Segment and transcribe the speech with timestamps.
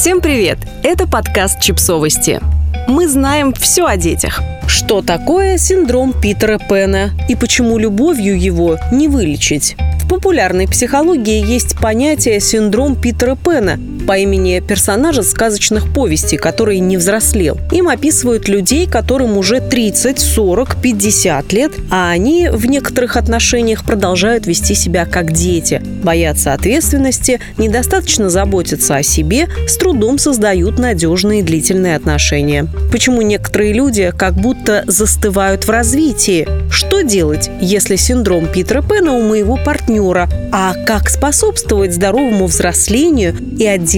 [0.00, 0.56] Всем привет!
[0.82, 2.40] Это подкаст «Чипсовости».
[2.88, 4.40] Мы знаем все о детях.
[4.66, 9.76] Что такое синдром Питера Пэна и почему любовью его не вылечить?
[10.02, 16.96] В популярной психологии есть понятие синдром Питера Пэна, по имени персонажа сказочных повестей, который не
[16.96, 17.58] взрослел.
[17.72, 24.46] Им описывают людей, которым уже 30, 40, 50 лет, а они в некоторых отношениях продолжают
[24.46, 31.96] вести себя как дети, боятся ответственности, недостаточно заботятся о себе, с трудом создают надежные длительные
[31.96, 32.66] отношения.
[32.92, 36.48] Почему некоторые люди как будто застывают в развитии?
[36.70, 40.28] Что делать, если синдром Питера Пэна у моего партнера?
[40.52, 43.89] А как способствовать здоровому взрослению и отделению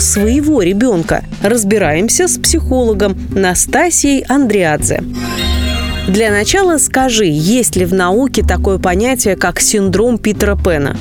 [0.00, 1.24] своего ребенка?
[1.42, 5.02] Разбираемся с психологом Настасией Андриадзе.
[6.06, 10.96] Для начала скажи, есть ли в науке такое понятие, как синдром Питера Пэна?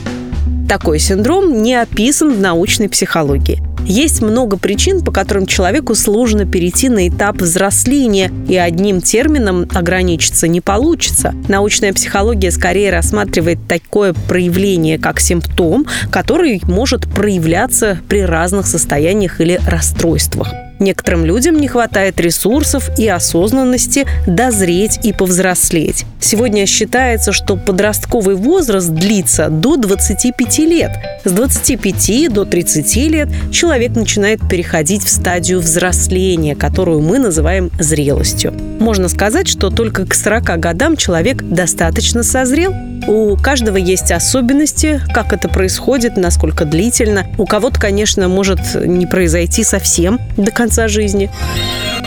[0.68, 3.69] Такой синдром не описан в научной психологии.
[3.90, 10.48] Есть много причин, по которым человеку сложно перейти на этап взросления, и одним термином ограничиться
[10.48, 11.34] не получится.
[11.48, 19.60] Научная психология скорее рассматривает такое проявление как симптом, который может проявляться при разных состояниях или
[19.66, 20.54] расстройствах.
[20.80, 26.06] Некоторым людям не хватает ресурсов и осознанности дозреть и повзрослеть.
[26.22, 30.92] Сегодня считается, что подростковый возраст длится до 25 лет.
[31.26, 38.54] С 25 до 30 лет человек начинает переходить в стадию взросления, которую мы называем зрелостью.
[38.80, 42.74] Можно сказать, что только к 40 годам человек достаточно созрел,
[43.10, 47.26] у каждого есть особенности, как это происходит, насколько длительно.
[47.40, 51.32] У кого-то, конечно, может не произойти совсем до конца жизни.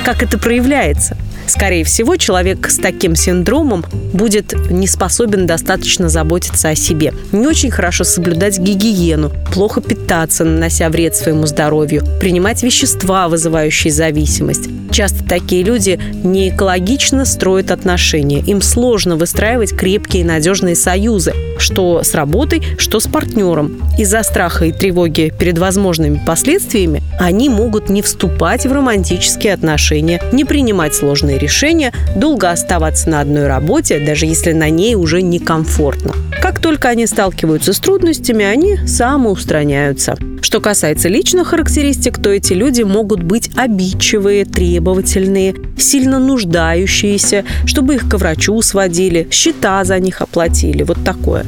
[0.04, 1.16] Как это проявляется?
[1.46, 7.70] Скорее всего, человек с таким синдромом будет не способен достаточно заботиться о себе, не очень
[7.70, 14.68] хорошо соблюдать гигиену, плохо питаться, нанося вред своему здоровью, принимать вещества, вызывающие зависимость.
[14.92, 18.40] Часто такие люди не экологично строят отношения.
[18.40, 23.80] Им сложно выстраивать крепкие и надежные союзы, что с работой, что с партнером.
[23.96, 30.44] Из-за страха и тревоги перед возможными последствиями они могут не вступать в романтические отношения, не
[30.44, 36.12] принимать сложные решения, долго оставаться на одной работе, даже если на ней уже некомфортно.
[36.40, 40.16] Как только они сталкиваются с трудностями, они самоустраняются.
[40.40, 48.08] Что касается личных характеристик, то эти люди могут быть обидчивые, требовательные, сильно нуждающиеся, чтобы их
[48.08, 50.82] к врачу сводили, счета за них оплатили.
[50.82, 51.44] Вот такое.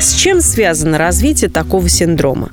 [0.00, 2.50] С чем связано развитие такого синдрома?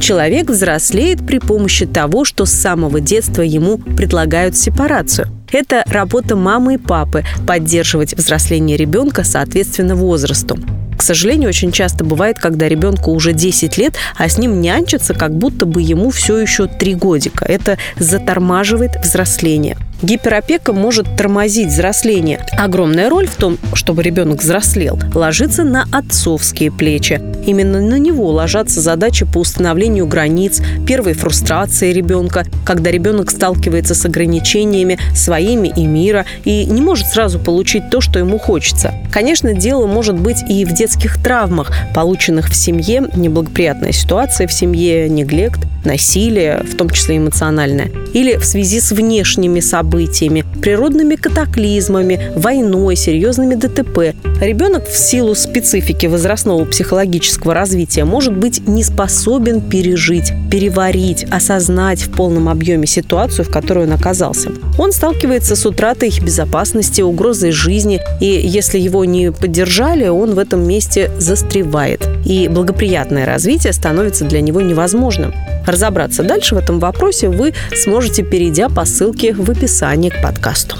[0.00, 5.28] Человек взрослеет при помощи того, что с самого детства ему предлагают сепарацию.
[5.50, 10.58] Это работа мамы и папы– поддерживать взросление ребенка соответственно возрасту.
[10.96, 15.36] К сожалению, очень часто бывает, когда ребенку уже 10 лет, а с ним нянчатся, как
[15.36, 17.44] будто бы ему все еще 3 годика.
[17.44, 19.76] Это затормаживает взросление.
[20.02, 22.46] Гиперопека может тормозить взросление.
[22.58, 27.20] Огромная роль в том, чтобы ребенок взрослел, ложится на отцовские плечи.
[27.46, 34.04] Именно на него ложатся задачи по установлению границ, первой фрустрации ребенка, когда ребенок сталкивается с
[34.04, 38.92] ограничениями своими и мира и не может сразу получить то, что ему хочется.
[39.10, 45.08] Конечно, дело может быть и в детских травмах, полученных в семье, неблагоприятная ситуация в семье,
[45.08, 52.96] неглект, насилие, в том числе эмоциональное, или в связи с внешними событиями, природными катаклизмами, войной,
[52.96, 54.14] серьезными ДТП.
[54.40, 62.10] Ребенок в силу специфики возрастного психологического развития может быть не способен пережить, переварить, осознать в
[62.10, 64.50] полном объеме ситуацию, в которой он оказался.
[64.78, 70.38] Он сталкивается с утратой их безопасности, угрозой жизни, и если его не поддержали, он в
[70.38, 72.08] этом месте застревает.
[72.24, 75.32] И благоприятное развитие становится для него невозможным.
[75.66, 80.76] Разобраться дальше в этом вопросе вы сможете, перейдя по ссылке в описании к подкасту.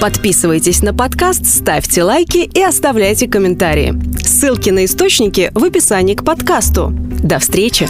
[0.00, 3.94] Подписывайтесь на подкаст, ставьте лайки и оставляйте комментарии.
[4.22, 6.92] Ссылки на источники в описании к подкасту.
[7.22, 7.88] До встречи!